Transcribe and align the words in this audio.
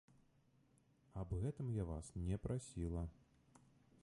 Аб 1.23 1.29
гэтым 1.45 1.67
я 1.81 1.87
вас 1.93 2.11
не 2.31 2.43
прасіла. 2.47 3.03